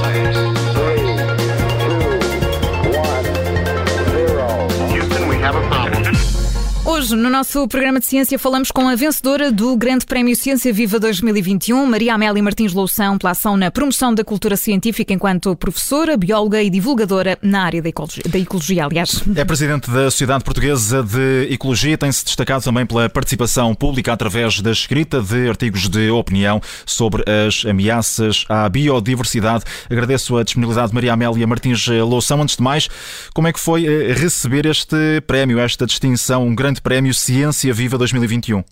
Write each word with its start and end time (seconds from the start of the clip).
place 0.00 0.59
Hoje, 7.10 7.16
no 7.16 7.28
nosso 7.28 7.66
programa 7.66 7.98
de 7.98 8.06
ciência, 8.06 8.38
falamos 8.38 8.70
com 8.70 8.88
a 8.88 8.94
vencedora 8.94 9.50
do 9.50 9.76
Grande 9.76 10.06
Prémio 10.06 10.36
Ciência 10.36 10.72
Viva 10.72 11.00
2021, 11.00 11.84
Maria 11.84 12.14
Amélia 12.14 12.40
Martins 12.40 12.72
Loução, 12.72 13.18
pela 13.18 13.32
ação 13.32 13.56
na 13.56 13.68
promoção 13.68 14.14
da 14.14 14.22
cultura 14.22 14.56
científica 14.56 15.12
enquanto 15.12 15.56
professora, 15.56 16.16
bióloga 16.16 16.62
e 16.62 16.70
divulgadora 16.70 17.36
na 17.42 17.64
área 17.64 17.82
da 17.82 17.88
ecologia, 17.88 18.22
da 18.28 18.38
ecologia 18.38 18.84
aliás. 18.84 19.24
É 19.34 19.44
presidente 19.44 19.90
da 19.90 20.04
Sociedade 20.04 20.44
Portuguesa 20.44 21.02
de 21.02 21.52
Ecologia 21.52 21.94
e 21.94 21.96
tem-se 21.96 22.24
destacado 22.24 22.62
também 22.62 22.86
pela 22.86 23.08
participação 23.08 23.74
pública 23.74 24.12
através 24.12 24.60
da 24.60 24.70
escrita 24.70 25.20
de 25.20 25.48
artigos 25.48 25.88
de 25.88 26.10
opinião 26.10 26.60
sobre 26.86 27.24
as 27.28 27.64
ameaças 27.66 28.44
à 28.48 28.68
biodiversidade. 28.68 29.64
Agradeço 29.90 30.36
a 30.36 30.44
disponibilidade 30.44 30.90
de 30.90 30.94
Maria 30.94 31.14
Amélia 31.14 31.46
Martins 31.46 31.88
Loução. 31.88 32.40
Antes 32.40 32.54
de 32.54 32.62
mais, 32.62 32.88
como 33.34 33.48
é 33.48 33.52
que 33.52 33.58
foi 33.58 33.84
eh, 33.84 34.12
receber 34.12 34.64
este 34.66 35.20
prémio, 35.26 35.58
esta 35.58 35.84
distinção, 35.86 36.46
um 36.46 36.54
grande 36.54 36.80
prémio? 36.80 36.99
Prémio 37.00 37.14
Ciência 37.14 37.72
Viva 37.72 37.96
2021? 37.96 38.58
Uh, 38.60 38.64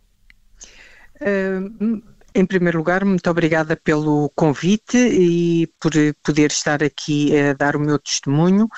em 2.34 2.44
primeiro 2.44 2.76
lugar, 2.76 3.02
muito 3.02 3.30
obrigada 3.30 3.74
pelo 3.74 4.30
convite 4.36 4.98
e 4.98 5.66
por 5.80 5.92
poder 6.22 6.50
estar 6.50 6.82
aqui 6.82 7.34
a 7.34 7.54
dar 7.54 7.74
o 7.74 7.80
meu 7.80 7.98
testemunho. 7.98 8.68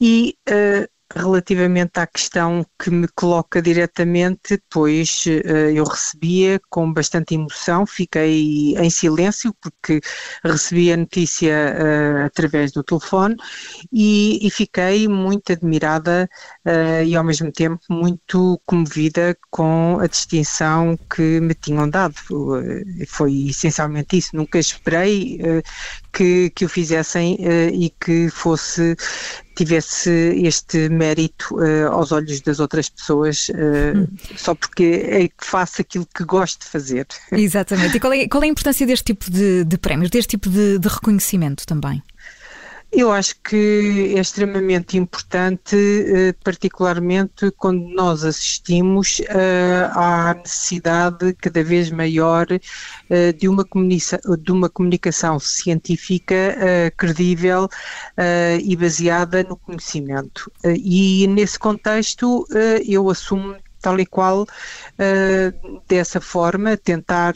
E 0.00 0.36
uh, 0.48 0.88
relativamente 1.14 1.98
à 1.98 2.06
questão 2.06 2.64
que 2.78 2.90
me 2.90 3.08
coloca 3.08 3.60
diretamente, 3.60 4.60
pois 4.70 5.24
eh, 5.26 5.72
eu 5.74 5.84
recebia 5.84 6.60
com 6.70 6.92
bastante 6.92 7.34
emoção, 7.34 7.86
fiquei 7.86 8.74
em 8.76 8.90
silêncio 8.90 9.54
porque 9.60 10.00
recebi 10.44 10.92
a 10.92 10.96
notícia 10.96 11.52
uh, 11.52 12.26
através 12.26 12.72
do 12.72 12.82
telefone 12.82 13.36
e, 13.92 14.46
e 14.46 14.50
fiquei 14.50 15.08
muito 15.08 15.52
admirada 15.52 16.28
uh, 16.66 17.04
e 17.04 17.14
ao 17.14 17.24
mesmo 17.24 17.50
tempo 17.52 17.80
muito 17.90 18.60
comovida 18.66 19.36
com 19.50 19.98
a 20.00 20.06
distinção 20.06 20.98
que 21.14 21.40
me 21.40 21.54
tinham 21.54 21.88
dado. 21.88 22.14
Foi 23.08 23.48
essencialmente 23.48 24.18
isso. 24.18 24.36
Nunca 24.36 24.58
esperei 24.58 25.38
uh, 25.40 25.62
que, 26.12 26.50
que 26.50 26.64
o 26.64 26.68
fizessem 26.68 27.36
e 27.72 27.90
que 27.90 28.28
fosse 28.30 28.96
tivesse 29.54 30.10
este 30.42 30.88
mérito 30.88 31.54
uh, 31.56 31.88
aos 31.92 32.12
olhos 32.12 32.40
das 32.40 32.60
outras 32.60 32.88
pessoas 32.88 33.48
uh, 33.50 33.98
hum. 33.98 34.06
só 34.36 34.54
porque 34.54 35.04
é 35.04 35.28
que 35.28 35.44
faço 35.44 35.80
aquilo 35.80 36.06
que 36.14 36.24
gosto 36.24 36.60
de 36.60 36.66
fazer. 36.66 37.06
Exatamente. 37.30 37.96
E 37.96 38.00
qual 38.00 38.12
é, 38.12 38.28
qual 38.28 38.42
é 38.42 38.46
a 38.46 38.50
importância 38.50 38.86
deste 38.86 39.06
tipo 39.06 39.30
de, 39.30 39.64
de 39.64 39.78
prémios, 39.78 40.10
deste 40.10 40.30
tipo 40.30 40.48
de, 40.48 40.78
de 40.78 40.88
reconhecimento 40.88 41.66
também? 41.66 42.02
Eu 42.94 43.10
acho 43.10 43.40
que 43.40 44.12
é 44.14 44.20
extremamente 44.20 44.98
importante, 44.98 45.74
eh, 45.74 46.34
particularmente 46.44 47.50
quando 47.56 47.88
nós 47.88 48.22
assistimos 48.22 49.22
eh, 49.28 49.88
à 49.94 50.34
necessidade 50.34 51.32
cada 51.40 51.64
vez 51.64 51.90
maior 51.90 52.46
eh, 53.08 53.32
de 53.32 53.48
uma, 53.48 53.64
de 54.38 54.52
uma 54.52 54.68
comunicação 54.68 55.38
científica 55.40 56.34
credível 56.96 57.66
e 58.62 58.76
baseada 58.76 59.42
no 59.44 59.56
conhecimento. 59.56 60.52
E 60.64 61.26
nesse 61.28 61.58
contexto 61.58 62.46
eu 62.86 63.08
assumo 63.08 63.56
tal 63.80 63.98
e 64.00 64.06
qual 64.06 64.46
dessa 65.88 66.20
forma 66.20 66.76
tentar 66.76 67.34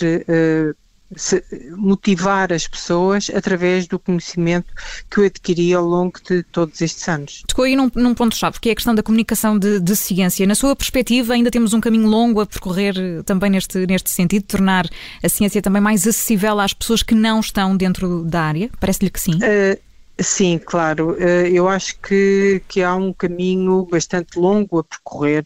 motivar 1.77 2.53
as 2.53 2.67
pessoas 2.67 3.31
através 3.35 3.87
do 3.87 3.99
conhecimento 3.99 4.73
que 5.11 5.21
eu 5.21 5.25
adquiri 5.25 5.73
ao 5.73 5.85
longo 5.85 6.21
de 6.29 6.43
todos 6.45 6.81
estes 6.81 7.09
anos. 7.09 7.43
Tocou 7.47 7.65
aí 7.65 7.77
num, 7.77 7.91
num 7.95 8.15
ponto-chave, 8.15 8.59
que 8.61 8.69
é 8.69 8.73
a 8.73 8.75
questão 8.75 8.95
da 8.95 9.03
comunicação 9.03 9.59
de, 9.59 9.79
de, 9.79 9.97
ciência. 9.97 10.47
Na 10.47 10.55
sua 10.55 10.75
perspectiva, 10.75 11.35
ainda 11.35 11.51
temos 11.51 11.73
um 11.73 11.81
caminho 11.81 12.09
longo 12.09 12.41
a 12.41 12.47
percorrer 12.47 12.95
também 13.25 13.51
neste, 13.51 13.87
neste 13.87 14.11
sentido, 14.11 14.45
tornar 14.45 14.89
a 15.23 15.29
ciência 15.29 15.63
também 15.63 15.81
mais 15.81 16.07
acessível 16.07 16.59
às 16.59 16.73
pessoas 16.73 17.03
que 17.03 17.15
não 17.15 17.41
estão 17.41 17.77
dentro 17.77 18.25
da 18.25 18.43
área? 18.43 18.71
Parece-lhe 18.81 19.11
que 19.11 19.21
sim? 19.21 19.35
Uh, 19.37 19.86
Sim, 20.21 20.59
claro. 20.59 21.15
Eh, 21.21 21.51
eu 21.53 21.69
acho 21.69 21.95
que, 22.03 22.65
que 22.69 22.83
há 22.83 22.95
um 22.97 23.13
caminho 23.13 23.85
bastante 23.87 24.39
longo 24.39 24.79
a 24.79 24.85
percorrer 24.85 25.45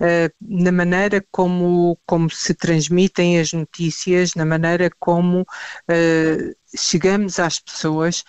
uh, 0.00 0.30
na 0.40 0.70
maneira 0.72 1.24
como, 1.30 1.98
como 2.06 2.30
se 2.30 2.54
transmitem 2.54 3.40
as 3.40 3.52
notícias, 3.52 4.34
na 4.34 4.44
maneira 4.44 4.90
como 5.00 5.42
uh, 5.42 6.54
chegamos 6.76 7.38
às 7.38 7.60
pessoas 7.60 8.24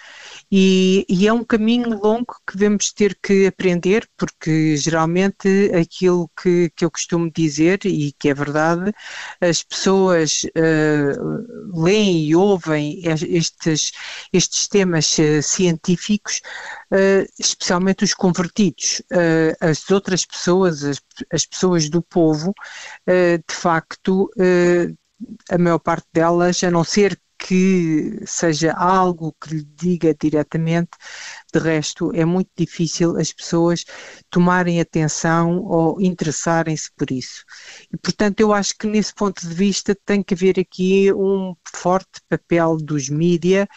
e, 0.52 1.06
e, 1.10 1.28
é 1.28 1.34
um 1.34 1.44
caminho 1.44 1.90
longo 1.90 2.36
que 2.48 2.56
devemos 2.56 2.92
ter 2.92 3.18
que 3.22 3.48
aprender, 3.48 4.08
porque 4.16 4.78
geralmente 4.78 5.72
aquilo 5.74 6.30
que, 6.42 6.72
que 6.76 6.86
eu 6.86 6.92
costumo 6.92 7.32
dizer, 7.32 7.80
e 7.86 8.12
que 8.14 8.30
é 8.30 8.34
verdade, 8.34 8.94
as 9.42 9.64
pessoas 9.64 10.44
uh, 10.44 11.82
leem 11.82 12.26
e 12.26 12.36
ouvem 12.36 13.02
estes, 13.04 13.92
estes 14.32 14.68
temas 14.68 15.18
uh, 15.18 15.42
científicos, 15.42 16.42
uh, 16.92 17.28
especialmente 17.40 18.04
os 18.04 18.14
convertidos. 18.14 19.02
as 19.60 19.90
outras 19.90 20.26
pessoas, 20.26 20.84
as, 20.84 21.02
as, 21.32 21.46
pessoas 21.46 21.90
do 21.90 22.02
povo, 22.02 22.54
de 23.08 23.56
facto, 23.56 24.30
a 25.50 25.58
maior 25.58 25.80
parte 25.80 26.08
delas, 26.14 26.64
a 26.64 26.72
não 26.72 26.84
ser 26.84 27.20
que 27.46 28.24
seja 28.26 28.74
algo 28.74 29.36
que 29.40 29.54
lhe 29.54 29.64
diga 29.64 30.16
diretamente, 30.20 30.98
de 31.54 31.60
resto 31.60 32.12
é 32.16 32.26
muito 32.26 32.50
difícil 32.58 33.16
as 33.20 33.32
pessoas 33.32 33.86
tomarem 34.32 34.82
atenção 34.82 35.60
ou 35.64 36.02
interessarem-se 36.02 36.90
por 36.98 37.12
isso. 37.12 37.44
E, 37.94 37.98
portanto, 37.98 38.40
eu 38.40 38.52
acho 38.52 38.76
que 38.76 38.88
nesse 38.88 39.14
ponto 39.14 39.48
de 39.48 39.54
vista 39.54 39.96
tem 40.04 40.24
que 40.24 40.34
haver 40.34 40.60
aqui 40.60 41.14
um 41.14 41.56
forte 41.72 42.20
papel 42.28 42.78
dos 42.78 43.10
mídia 43.10 43.70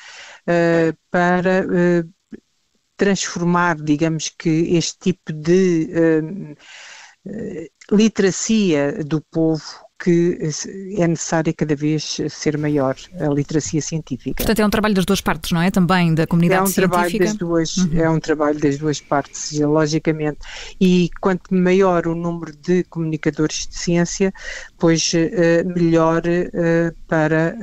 uh, 0.44 0.96
para 1.10 1.66
uh, 1.66 2.10
transformar, 2.96 3.76
digamos 3.76 4.30
que, 4.30 4.48
este 4.48 4.98
tipo 4.98 5.30
de 5.30 5.90
uh, 7.30 7.94
literacia 7.94 9.04
do 9.04 9.20
povo 9.30 9.88
que 9.98 10.38
é 10.97 11.09
necessária 11.09 11.53
cada 11.53 11.75
vez 11.75 12.19
ser 12.28 12.56
maior 12.56 12.97
a 13.20 13.26
literacia 13.26 13.82
científica. 13.82 14.36
Portanto, 14.36 14.60
é 14.60 14.66
um 14.66 14.70
trabalho 14.70 14.94
das 14.94 15.04
duas 15.04 15.20
partes, 15.20 15.50
não 15.50 15.60
é? 15.60 15.70
Também 15.70 16.14
da 16.14 16.26
comunidade 16.26 16.60
é 16.60 16.62
um 16.62 16.66
científica. 16.66 16.88
Trabalho 16.97 17.19
das 17.19 17.34
duas, 17.34 17.76
uhum. 17.76 18.00
É 18.00 18.09
um 18.09 18.20
trabalho 18.20 18.60
das 18.60 18.78
duas 18.78 19.00
partes, 19.00 19.59
logicamente. 19.59 20.38
E 20.81 21.10
quanto 21.20 21.53
maior 21.53 22.06
o 22.06 22.14
número 22.14 22.54
de 22.56 22.84
comunicadores 22.84 23.66
de 23.66 23.76
ciência, 23.76 24.32
pois 24.78 25.12
uh, 25.14 25.69
melhor 25.69 26.22
para 27.09 27.56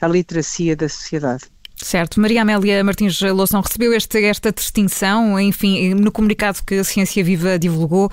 a 0.00 0.08
literacia 0.08 0.76
da 0.76 0.88
sociedade. 0.88 1.44
Certo. 1.76 2.18
Maria 2.18 2.42
Amélia 2.42 2.82
Martins 2.82 3.20
Loução 3.20 3.60
recebeu 3.60 3.92
este, 3.92 4.24
esta 4.24 4.50
distinção, 4.50 5.38
enfim, 5.38 5.94
no 5.94 6.10
comunicado 6.10 6.58
que 6.66 6.76
a 6.76 6.84
Ciência 6.84 7.22
Viva 7.22 7.58
divulgou, 7.58 8.06
uh, 8.06 8.10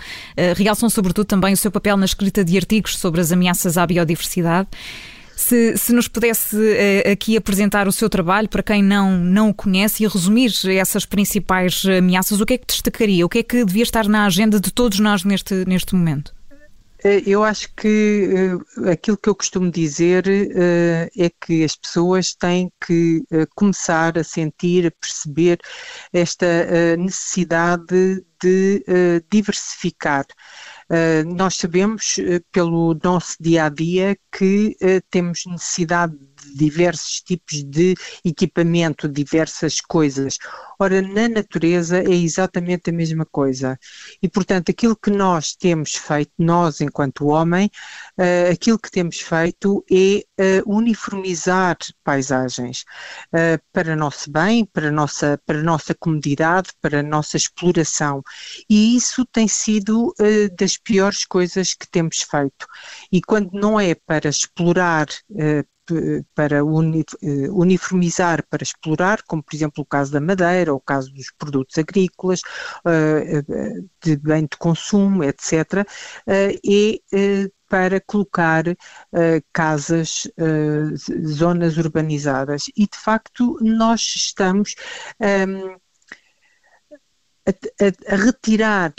realçam 0.55 0.89
sobretudo 0.89 1.25
também 1.25 1.53
o 1.53 1.57
seu 1.57 1.71
papel 1.71 1.95
na 1.95 2.05
escrita 2.05 2.43
de 2.43 2.57
artigos 2.57 2.97
sobre 2.97 3.21
as 3.21 3.31
ameaças 3.31 3.77
à 3.77 3.87
biodiversidade. 3.87 4.67
Se, 5.35 5.77
se 5.77 5.93
nos 5.93 6.07
pudesse 6.07 6.55
uh, 6.55 7.11
aqui 7.11 7.37
apresentar 7.37 7.87
o 7.87 7.91
seu 7.91 8.09
trabalho 8.09 8.49
para 8.49 8.61
quem 8.61 8.83
não, 8.83 9.17
não 9.17 9.49
o 9.49 9.53
conhece 9.53 10.03
e 10.03 10.07
resumir 10.07 10.51
essas 10.77 11.05
principais 11.05 11.83
ameaças, 11.85 12.41
o 12.41 12.45
que 12.45 12.55
é 12.55 12.57
que 12.57 12.67
destacaria? 12.67 13.25
O 13.25 13.29
que 13.29 13.39
é 13.39 13.43
que 13.43 13.63
devia 13.63 13.83
estar 13.83 14.07
na 14.09 14.25
agenda 14.25 14.59
de 14.59 14.71
todos 14.71 14.99
nós 14.99 15.23
neste, 15.23 15.63
neste 15.65 15.95
momento? 15.95 16.32
Eh, 17.03 17.21
eu 17.25 17.43
acho 17.43 17.73
que 17.75 18.55
uh, 18.77 18.89
aquilo 18.89 19.17
que 19.17 19.27
eu 19.27 19.35
costumo 19.35 19.69
dizer 19.69 20.25
uh, 20.25 21.21
é 21.21 21.29
que 21.29 21.63
as 21.63 21.75
pessoas 21.75 22.33
têm 22.33 22.71
que 22.85 23.23
começar 23.55 24.17
a 24.17 24.23
sentir, 24.23 24.87
a 24.87 24.91
perceber 24.91 25.59
esta 26.13 26.95
necessidade 26.97 28.23
de 28.41 28.83
diversificar. 29.29 30.25
nós 31.25 31.55
sabemos, 31.55 32.17
pelo 32.51 32.97
nosso 33.03 33.35
dia 33.39 33.65
a 33.65 33.69
dia, 33.69 34.17
que 34.31 34.75
temos 35.09 35.45
necessidade 35.45 36.17
diversos 36.55 37.21
tipos 37.21 37.63
de 37.63 37.95
equipamento, 38.23 39.07
diversas 39.07 39.79
coisas. 39.81 40.37
Ora, 40.79 41.01
na 41.01 41.29
natureza 41.29 41.99
é 41.99 42.13
exatamente 42.13 42.89
a 42.89 42.93
mesma 42.93 43.25
coisa. 43.25 43.79
E, 44.21 44.27
portanto, 44.27 44.69
aquilo 44.69 44.95
que 44.95 45.09
nós 45.09 45.55
temos 45.55 45.95
feito, 45.95 46.31
nós 46.37 46.81
enquanto 46.81 47.27
homem, 47.27 47.69
uh, 48.17 48.51
aquilo 48.51 48.79
que 48.79 48.91
temos 48.91 49.19
feito 49.19 49.83
é 49.89 50.25
uh, 50.59 50.75
uniformizar 50.75 51.77
paisagens 52.03 52.83
uh, 53.33 53.61
para 53.71 53.95
nosso 53.95 54.31
bem, 54.31 54.65
para 54.65 54.91
nossa, 54.91 55.39
para 55.45 55.63
nossa 55.63 55.95
comodidade, 55.95 56.69
para 56.81 57.01
nossa 57.01 57.37
exploração. 57.37 58.21
E 58.69 58.97
isso 58.97 59.25
tem 59.25 59.47
sido 59.47 60.13
das 60.57 60.77
piores 60.77 61.25
coisas 61.25 61.73
que 61.73 61.89
temos 61.89 62.21
feito. 62.21 62.67
E 63.11 63.21
quando 63.21 63.51
não 63.53 63.79
é 63.79 63.95
para 63.95 64.29
explorar 64.29 65.07
para 66.33 66.63
uniformizar, 66.63 68.45
para 68.49 68.63
explorar, 68.63 69.21
como 69.23 69.43
por 69.43 69.55
exemplo 69.55 69.83
o 69.83 69.85
caso 69.85 70.11
da 70.11 70.21
madeira, 70.21 70.71
ou 70.71 70.77
o 70.77 70.81
caso 70.81 71.11
dos 71.13 71.31
produtos 71.37 71.77
agrícolas, 71.77 72.41
de 74.01 74.15
bem 74.17 74.43
de 74.43 74.57
consumo, 74.57 75.23
etc., 75.23 75.85
e 76.63 77.01
para 77.67 77.99
colocar 78.01 78.63
casas, 79.51 80.27
zonas 81.25 81.77
urbanizadas. 81.77 82.65
E, 82.77 82.87
de 82.87 82.97
facto, 82.97 83.57
nós 83.61 84.01
estamos 84.15 84.75
ehm, 85.19 85.75
a, 87.47 88.15
retirar 88.15 88.93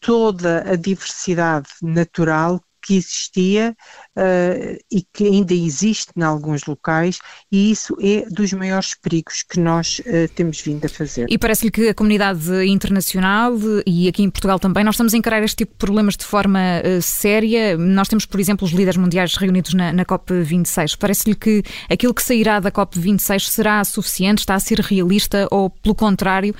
toda 0.00 0.68
a 0.68 0.76
diversidade 0.76 1.68
natural 1.80 2.60
que 2.82 2.96
existia 2.96 3.76
uh, 4.16 4.78
e 4.90 5.06
que 5.12 5.24
ainda 5.24 5.54
existe 5.54 6.12
em 6.16 6.22
alguns 6.22 6.64
locais, 6.64 7.18
e 7.50 7.70
isso 7.70 7.96
é 8.00 8.26
dos 8.28 8.52
maiores 8.52 8.94
perigos 8.94 9.42
que 9.42 9.60
nós 9.60 10.00
uh, 10.00 10.28
temos 10.34 10.60
vindo 10.60 10.84
a 10.84 10.88
fazer. 10.88 11.26
E 11.30 11.38
parece-lhe 11.38 11.70
que 11.70 11.88
a 11.88 11.94
comunidade 11.94 12.64
internacional 12.66 13.56
e 13.86 14.08
aqui 14.08 14.22
em 14.22 14.30
Portugal 14.30 14.58
também, 14.58 14.82
nós 14.82 14.94
estamos 14.94 15.14
a 15.14 15.16
encarar 15.16 15.42
este 15.42 15.58
tipo 15.58 15.72
de 15.72 15.78
problemas 15.78 16.16
de 16.16 16.24
forma 16.24 16.58
uh, 16.58 17.00
séria. 17.00 17.78
Nós 17.78 18.08
temos, 18.08 18.26
por 18.26 18.40
exemplo, 18.40 18.66
os 18.66 18.72
líderes 18.72 18.96
mundiais 18.96 19.36
reunidos 19.36 19.74
na, 19.74 19.92
na 19.92 20.04
COP26. 20.04 20.96
Parece-lhe 20.98 21.36
que 21.36 21.62
aquilo 21.88 22.12
que 22.12 22.22
sairá 22.22 22.58
da 22.58 22.72
COP26 22.72 23.48
será 23.48 23.84
suficiente, 23.84 24.40
está 24.40 24.54
a 24.54 24.60
ser 24.60 24.80
realista 24.80 25.46
ou, 25.50 25.70
pelo 25.70 25.94
contrário, 25.94 26.54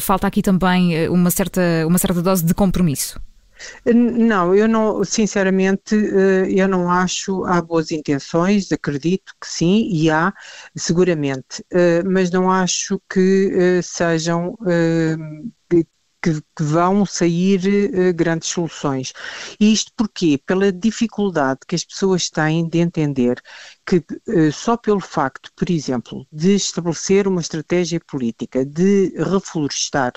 falta 0.00 0.26
aqui 0.26 0.42
também 0.42 1.08
uma 1.08 1.30
certa, 1.30 1.60
uma 1.86 1.98
certa 1.98 2.20
dose 2.20 2.44
de 2.44 2.54
compromisso? 2.54 3.20
Não, 3.84 4.54
eu 4.54 4.68
não, 4.68 5.04
sinceramente, 5.04 5.94
eh, 5.96 6.46
eu 6.50 6.68
não 6.68 6.90
acho, 6.90 7.44
há 7.44 7.60
boas 7.62 7.90
intenções, 7.90 8.70
acredito 8.72 9.32
que 9.40 9.48
sim, 9.48 9.88
e 9.92 10.10
há, 10.10 10.32
seguramente, 10.76 11.64
eh, 11.70 12.02
mas 12.04 12.30
não 12.30 12.50
acho 12.50 13.00
que 13.10 13.50
eh, 13.78 13.82
sejam 13.82 14.56
que, 16.20 16.42
vão 16.60 17.06
sair 17.06 18.12
grandes 18.14 18.48
soluções. 18.48 19.12
E 19.60 19.72
isto 19.72 19.92
porquê? 19.96 20.40
Pela 20.44 20.72
dificuldade 20.72 21.60
que 21.66 21.74
as 21.76 21.84
pessoas 21.84 22.28
têm 22.28 22.68
de 22.68 22.78
entender 22.78 23.40
que 23.88 23.96
uh, 23.96 24.52
só 24.52 24.76
pelo 24.76 25.00
facto, 25.00 25.50
por 25.56 25.70
exemplo, 25.70 26.26
de 26.30 26.54
estabelecer 26.54 27.26
uma 27.26 27.40
estratégia 27.40 27.98
política, 27.98 28.62
de 28.62 29.14
reflorestar, 29.16 30.12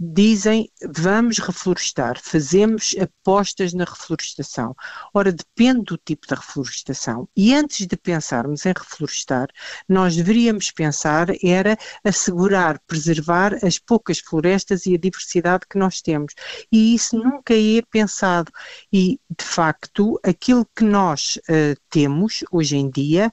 dizem 0.00 0.68
vamos 0.90 1.38
reflorestar, 1.38 2.20
fazemos 2.20 2.96
apostas 3.00 3.72
na 3.72 3.84
reflorestação. 3.84 4.74
Ora, 5.12 5.30
depende 5.30 5.84
do 5.84 5.96
tipo 5.96 6.26
de 6.26 6.34
reflorestação. 6.34 7.28
E 7.36 7.54
antes 7.54 7.86
de 7.86 7.96
pensarmos 7.96 8.66
em 8.66 8.72
reflorestar, 8.76 9.48
nós 9.88 10.16
deveríamos 10.16 10.72
pensar 10.72 11.28
era 11.40 11.78
assegurar, 12.02 12.80
preservar 12.84 13.64
as 13.64 13.78
poucas 13.78 14.18
florestas 14.18 14.86
e 14.86 14.94
a 14.94 14.98
diversidade 14.98 15.66
que 15.70 15.78
nós 15.78 16.02
temos. 16.02 16.34
E 16.72 16.96
isso 16.96 17.16
nunca 17.16 17.54
é 17.54 17.80
pensado. 17.92 18.50
E, 18.92 19.20
de 19.38 19.44
facto, 19.44 20.18
aquilo 20.24 20.66
que 20.74 20.82
nós 20.82 21.38
uh, 21.48 21.80
temos 21.88 22.42
hoje 22.50 22.76
em 22.76 22.90
dia 22.90 23.03
dia, 23.06 23.32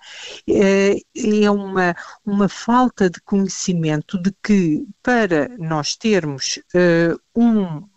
eh, 0.49 0.97
é 1.15 1.49
uma, 1.51 1.95
uma 2.25 2.49
falta 2.49 3.09
de 3.09 3.21
conhecimento 3.21 4.17
de 4.21 4.31
que 4.43 4.85
para 5.03 5.49
nós 5.57 5.95
termos 5.95 6.59
eh, 6.73 7.13
um, 7.35 7.87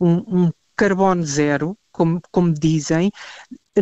um, 0.00 0.46
um 0.46 0.52
carbono 0.76 1.24
zero, 1.24 1.76
como, 1.92 2.20
como 2.30 2.52
dizem, 2.52 3.10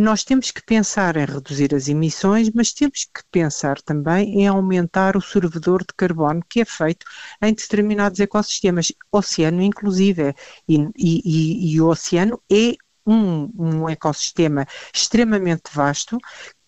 nós 0.00 0.24
temos 0.24 0.50
que 0.50 0.62
pensar 0.62 1.16
em 1.16 1.24
reduzir 1.24 1.74
as 1.74 1.88
emissões, 1.88 2.50
mas 2.54 2.72
temos 2.72 3.04
que 3.04 3.22
pensar 3.30 3.80
também 3.82 4.40
em 4.40 4.46
aumentar 4.46 5.16
o 5.16 5.20
sorvedor 5.20 5.80
de 5.80 5.94
carbono 5.96 6.42
que 6.48 6.60
é 6.60 6.64
feito 6.64 7.06
em 7.42 7.52
determinados 7.54 8.20
ecossistemas, 8.20 8.92
oceano 9.10 9.62
inclusive, 9.62 10.34
e, 10.68 10.76
e, 10.96 11.74
e 11.74 11.80
o 11.80 11.88
oceano 11.88 12.40
é 12.50 12.74
um, 13.06 13.50
um 13.56 13.88
ecossistema 13.88 14.66
extremamente 14.92 15.70
vasto 15.72 16.18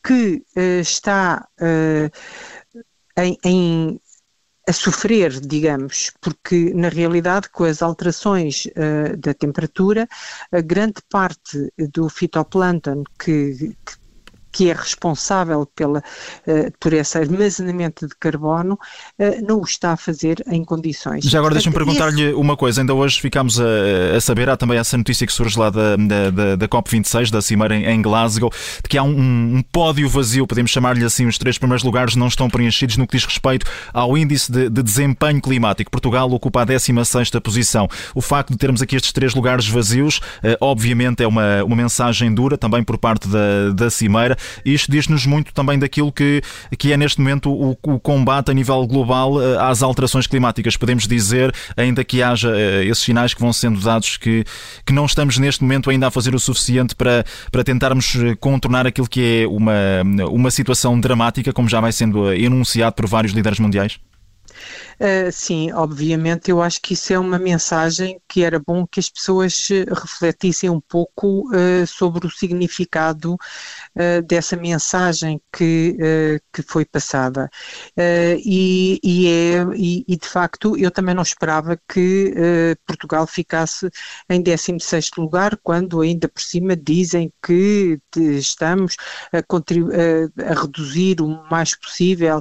que 0.02 0.42
uh, 0.56 0.80
está 0.80 1.46
uh, 1.60 2.10
em, 3.20 3.36
em, 3.44 4.00
a 4.66 4.72
sofrer, 4.72 5.40
digamos, 5.40 6.12
porque 6.20 6.72
na 6.74 6.88
realidade 6.88 7.48
com 7.50 7.64
as 7.64 7.82
alterações 7.82 8.66
uh, 8.66 9.16
da 9.16 9.34
temperatura, 9.34 10.08
a 10.52 10.60
grande 10.60 11.02
parte 11.10 11.72
do 11.92 12.08
fitoplâncton 12.08 13.02
que, 13.18 13.76
que 13.84 13.97
que 14.58 14.70
é 14.70 14.72
responsável 14.72 15.64
pela, 15.66 16.00
uh, 16.00 16.72
por 16.80 16.92
esse 16.92 17.16
armazenamento 17.16 18.08
de 18.08 18.14
carbono, 18.18 18.74
uh, 18.74 19.46
não 19.46 19.60
o 19.60 19.62
está 19.62 19.92
a 19.92 19.96
fazer 19.96 20.42
em 20.48 20.64
condições. 20.64 21.24
Já 21.24 21.38
agora 21.38 21.54
deixa-me 21.54 21.76
perguntar-lhe 21.76 22.32
uma 22.32 22.56
coisa. 22.56 22.80
Ainda 22.80 22.92
hoje 22.92 23.20
ficámos 23.20 23.60
a, 23.60 24.16
a, 24.16 24.20
saber, 24.20 24.50
há 24.50 24.56
também 24.56 24.76
essa 24.76 24.98
notícia 24.98 25.24
que 25.24 25.32
surge 25.32 25.56
lá 25.56 25.70
da, 25.70 25.94
da, 25.94 26.56
da 26.56 26.68
COP26, 26.68 27.30
da 27.30 27.40
Cimeira 27.40 27.76
em, 27.76 28.02
Glasgow, 28.02 28.50
de 28.82 28.88
que 28.88 28.98
há 28.98 29.02
um, 29.04 29.58
um 29.58 29.62
pódio 29.62 30.08
vazio, 30.08 30.44
podemos 30.44 30.72
chamar-lhe 30.72 31.04
assim, 31.04 31.26
os 31.26 31.38
três 31.38 31.56
primeiros 31.56 31.84
lugares 31.84 32.16
não 32.16 32.26
estão 32.26 32.50
preenchidos 32.50 32.96
no 32.96 33.06
que 33.06 33.16
diz 33.16 33.24
respeito 33.24 33.64
ao 33.92 34.18
índice 34.18 34.50
de, 34.50 34.68
de 34.68 34.82
desempenho 34.82 35.40
climático. 35.40 35.88
Portugal 35.88 36.28
ocupa 36.32 36.62
a 36.62 36.64
16 36.64 37.30
posição. 37.40 37.86
O 38.12 38.20
facto 38.20 38.50
de 38.50 38.56
termos 38.56 38.82
aqui 38.82 38.96
estes 38.96 39.12
três 39.12 39.36
lugares 39.36 39.68
vazios, 39.68 40.18
uh, 40.18 40.56
obviamente 40.60 41.22
é 41.22 41.28
uma, 41.28 41.62
uma 41.62 41.76
mensagem 41.76 42.34
dura 42.34 42.58
também 42.58 42.82
por 42.82 42.98
parte 42.98 43.28
da, 43.28 43.70
da 43.72 43.88
Cimeira. 43.88 44.36
Isto 44.64 44.90
diz-nos 44.90 45.26
muito 45.26 45.52
também 45.52 45.78
daquilo 45.78 46.12
que, 46.12 46.42
que 46.78 46.92
é 46.92 46.96
neste 46.96 47.20
momento 47.20 47.50
o, 47.50 47.76
o 47.82 48.00
combate 48.00 48.50
a 48.50 48.54
nível 48.54 48.86
global 48.86 49.40
eh, 49.42 49.58
às 49.60 49.82
alterações 49.82 50.26
climáticas. 50.26 50.76
Podemos 50.76 51.06
dizer, 51.06 51.54
ainda 51.76 52.04
que 52.04 52.22
haja 52.22 52.50
eh, 52.56 52.84
esses 52.84 53.04
sinais 53.04 53.34
que 53.34 53.40
vão 53.40 53.52
sendo 53.52 53.80
dados, 53.80 54.16
que, 54.16 54.44
que 54.84 54.92
não 54.92 55.06
estamos 55.06 55.38
neste 55.38 55.62
momento 55.62 55.90
ainda 55.90 56.08
a 56.08 56.10
fazer 56.10 56.34
o 56.34 56.40
suficiente 56.40 56.94
para, 56.94 57.24
para 57.50 57.64
tentarmos 57.64 58.14
eh, 58.16 58.34
contornar 58.36 58.86
aquilo 58.86 59.08
que 59.08 59.42
é 59.42 59.48
uma, 59.48 60.02
uma 60.30 60.50
situação 60.50 60.98
dramática, 60.98 61.52
como 61.52 61.68
já 61.68 61.80
vai 61.80 61.92
sendo 61.92 62.32
enunciado 62.32 62.94
por 62.94 63.06
vários 63.06 63.32
líderes 63.32 63.58
mundiais? 63.58 63.98
Uh, 65.00 65.30
sim, 65.30 65.70
obviamente, 65.72 66.50
eu 66.50 66.60
acho 66.60 66.80
que 66.82 66.94
isso 66.94 67.12
é 67.12 67.18
uma 67.18 67.38
mensagem 67.38 68.20
que 68.28 68.42
era 68.42 68.58
bom 68.58 68.84
que 68.86 68.98
as 68.98 69.08
pessoas 69.08 69.68
refletissem 69.88 70.68
um 70.68 70.80
pouco 70.80 71.48
uh, 71.54 71.86
sobre 71.86 72.26
o 72.26 72.30
significado 72.30 73.34
uh, 73.34 74.22
dessa 74.26 74.56
mensagem 74.56 75.40
que, 75.52 75.96
que 76.52 76.62
foi 76.62 76.84
passada. 76.84 77.48
E, 77.96 79.00
e, 79.02 79.26
é, 79.28 79.64
e, 79.76 80.04
e, 80.08 80.16
de 80.16 80.26
facto, 80.26 80.76
eu 80.76 80.90
também 80.90 81.14
não 81.14 81.22
esperava 81.22 81.78
que 81.88 82.34
Portugal 82.86 83.26
ficasse 83.26 83.88
em 84.28 84.40
16 84.42 85.10
lugar, 85.16 85.56
quando 85.62 86.00
ainda 86.00 86.28
por 86.28 86.40
cima 86.40 86.76
dizem 86.76 87.32
que 87.42 87.98
estamos 88.16 88.96
a, 89.32 89.38
a, 89.38 90.50
a 90.50 90.60
reduzir 90.60 91.20
o 91.20 91.28
mais 91.50 91.74
possível 91.74 92.40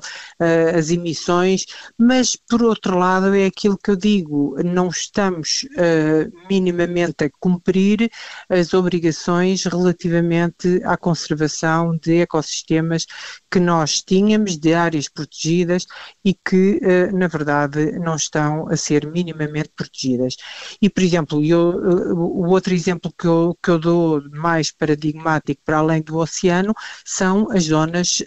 as 0.76 0.90
emissões, 0.90 1.66
mas 2.08 2.38
por 2.38 2.64
outro 2.64 2.98
lado, 2.98 3.36
é 3.36 3.46
aquilo 3.46 3.78
que 3.78 3.92
eu 3.92 3.98
digo, 3.98 4.56
não 4.64 4.88
estamos 4.88 5.66
uh, 5.74 6.48
minimamente 6.50 7.26
a 7.26 7.30
cumprir 7.38 8.10
as 8.48 8.74
obrigações 8.74 9.66
relativamente 9.66 10.82
à 10.86 10.96
conservação 10.96 11.98
de 11.98 12.22
ecossistemas 12.22 13.06
que 13.52 13.60
nós 13.60 14.02
tínhamos, 14.02 14.58
de 14.58 14.74
áreas 14.74 15.10
protegidas 15.10 15.86
e 16.24 16.34
que, 16.34 16.80
uh, 16.82 17.14
na 17.14 17.28
verdade, 17.28 18.00
não 18.00 18.16
estão 18.16 18.70
a 18.70 18.78
ser 18.78 19.06
minimamente 19.12 19.72
protegidas. 19.76 20.38
E, 20.82 20.90
por 20.90 21.04
exemplo, 21.04 21.44
eu, 21.44 21.72
uh, 21.72 22.14
o 22.16 22.48
outro 22.48 22.74
exemplo 22.74 23.12
que 23.20 23.28
eu, 23.28 23.58
que 23.62 23.70
eu 23.70 23.80
dou 23.80 24.24
mais 24.32 24.72
paradigmático 24.72 25.62
para 25.66 25.80
além 25.80 26.02
do 26.02 26.20
oceano 26.20 26.74
são 27.04 27.52
as 27.52 27.66
zonas 27.66 28.24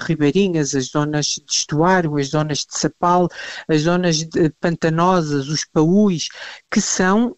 ribeirinhas, 0.00 0.74
as 0.74 0.86
zonas 0.86 1.26
de 1.26 1.52
estuário, 1.52 2.16
as 2.16 2.28
zonas 2.28 2.58
de 2.58 2.76
sapal, 3.12 3.28
as 3.68 3.82
zonas 3.82 4.26
pantanosas, 4.60 5.48
os 5.48 5.64
paús, 5.64 6.28
que 6.70 6.80
são 6.80 7.36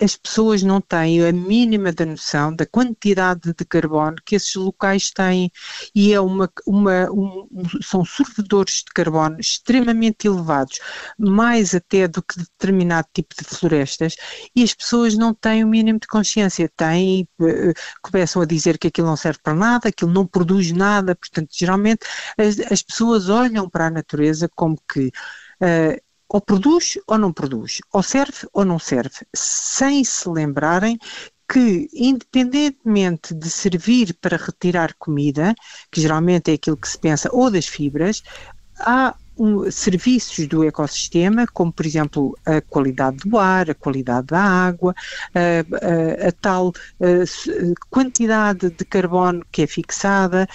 as 0.00 0.16
pessoas 0.16 0.62
não 0.62 0.80
têm 0.80 1.24
a 1.24 1.32
mínima 1.32 1.92
da 1.92 2.04
noção 2.04 2.54
da 2.54 2.66
quantidade 2.66 3.54
de 3.54 3.64
carbono 3.64 4.16
que 4.24 4.34
esses 4.34 4.54
locais 4.54 5.10
têm. 5.10 5.50
E 5.94 6.12
é 6.12 6.20
uma, 6.20 6.50
uma 6.66 7.10
um, 7.10 7.48
são 7.82 8.04
sorvedores 8.04 8.82
de 8.86 8.92
carbono 8.94 9.38
extremamente 9.38 10.26
elevados, 10.26 10.78
mais 11.18 11.74
até 11.74 12.08
do 12.08 12.22
que 12.22 12.38
determinado 12.38 13.08
tipo 13.12 13.34
de 13.36 13.44
florestas 13.44 14.16
e 14.54 14.62
as 14.62 14.74
pessoas 14.74 15.16
não 15.16 15.34
têm 15.34 15.64
o 15.64 15.68
mínimo 15.68 15.98
de 16.00 16.06
consciência, 16.06 16.70
têm, 16.76 17.28
uh, 17.40 17.72
começam 18.02 18.42
a 18.42 18.46
dizer 18.46 18.78
que 18.78 18.88
aquilo 18.88 19.06
não 19.06 19.16
serve 19.16 19.38
para 19.42 19.54
nada, 19.54 19.88
aquilo 19.88 20.10
não 20.10 20.26
produz 20.26 20.72
nada, 20.72 21.14
portanto 21.14 21.50
geralmente 21.52 22.06
as, 22.38 22.58
as 22.72 22.82
pessoas 22.82 23.28
olham 23.28 23.68
para 23.68 23.86
a 23.86 23.90
natureza 23.90 24.48
como 24.54 24.78
que 24.92 25.08
uh, 25.08 26.09
ou 26.30 26.40
produz 26.40 26.96
ou 27.08 27.18
não 27.18 27.32
produz, 27.32 27.80
ou 27.92 28.02
serve 28.02 28.46
ou 28.52 28.64
não 28.64 28.78
serve, 28.78 29.26
sem 29.34 30.04
se 30.04 30.28
lembrarem 30.28 30.96
que, 31.52 31.88
independentemente 31.92 33.34
de 33.34 33.50
servir 33.50 34.16
para 34.20 34.36
retirar 34.36 34.94
comida, 34.96 35.52
que 35.90 36.00
geralmente 36.00 36.52
é 36.52 36.54
aquilo 36.54 36.76
que 36.76 36.88
se 36.88 36.96
pensa, 36.96 37.28
ou 37.32 37.50
das 37.50 37.66
fibras, 37.66 38.22
há 38.78 39.16
um, 39.36 39.68
serviços 39.68 40.46
do 40.46 40.62
ecossistema, 40.62 41.46
como 41.52 41.72
por 41.72 41.84
exemplo 41.84 42.38
a 42.46 42.60
qualidade 42.60 43.16
do 43.28 43.36
ar, 43.36 43.68
a 43.68 43.74
qualidade 43.74 44.28
da 44.28 44.40
água, 44.40 44.94
a, 45.34 46.24
a, 46.24 46.28
a 46.28 46.32
tal 46.40 46.72
a, 47.00 47.84
quantidade 47.90 48.70
de 48.70 48.84
carbono 48.84 49.44
que 49.50 49.62
é 49.62 49.66
fixada, 49.66 50.46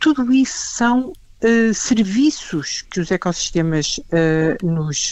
tudo 0.00 0.32
isso 0.32 0.56
são 0.56 1.12
Uh, 1.42 1.74
serviços 1.74 2.82
que 2.82 3.00
os 3.00 3.10
ecossistemas 3.10 3.98
uh, 3.98 4.64
nos, 4.64 5.10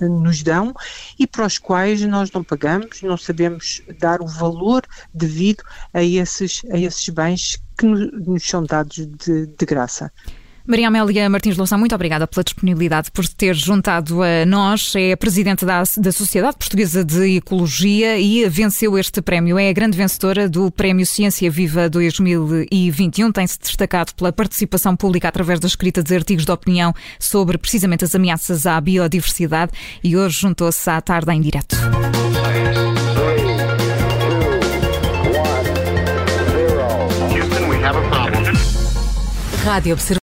nos 0.00 0.42
dão 0.42 0.74
e 1.18 1.26
para 1.26 1.44
os 1.44 1.58
quais 1.58 2.00
nós 2.02 2.30
não 2.30 2.42
pagamos, 2.42 3.02
não 3.02 3.18
sabemos 3.18 3.82
dar 3.98 4.22
o 4.22 4.26
valor 4.26 4.82
devido 5.12 5.62
a 5.92 6.02
esses, 6.02 6.62
a 6.72 6.78
esses 6.78 7.06
bens 7.10 7.62
que 7.76 7.84
nos 7.84 8.48
são 8.48 8.64
dados 8.64 9.06
de, 9.06 9.46
de 9.46 9.66
graça. 9.66 10.10
Maria 10.66 10.88
Amélia 10.88 11.30
Martins 11.30 11.56
Louçã, 11.56 11.78
muito 11.78 11.94
obrigada 11.94 12.26
pela 12.26 12.42
disponibilidade, 12.42 13.12
por 13.12 13.24
ter 13.28 13.54
juntado 13.54 14.20
a 14.20 14.44
nós. 14.44 14.92
É 14.96 15.14
presidente 15.14 15.64
da, 15.64 15.84
da 15.96 16.10
Sociedade 16.10 16.56
Portuguesa 16.56 17.04
de 17.04 17.36
Ecologia 17.36 18.18
e 18.18 18.48
venceu 18.48 18.98
este 18.98 19.22
prémio. 19.22 19.60
É 19.60 19.68
a 19.68 19.72
grande 19.72 19.96
vencedora 19.96 20.48
do 20.48 20.68
Prémio 20.72 21.06
Ciência 21.06 21.48
Viva 21.48 21.88
2021. 21.88 23.30
Tem-se 23.30 23.60
destacado 23.60 24.12
pela 24.16 24.32
participação 24.32 24.96
pública 24.96 25.28
através 25.28 25.60
da 25.60 25.68
escrita 25.68 26.02
de 26.02 26.16
artigos 26.16 26.44
de 26.44 26.50
opinião 26.50 26.92
sobre 27.20 27.56
precisamente 27.58 28.04
as 28.04 28.16
ameaças 28.16 28.66
à 28.66 28.80
biodiversidade 28.80 29.70
e 30.02 30.16
hoje 30.16 30.40
juntou-se 30.40 30.90
à 30.90 31.00
tarde 31.00 31.32
em 31.32 31.40
direto. 31.40 31.76
Rádio 39.64 39.92
Observador. 39.92 40.25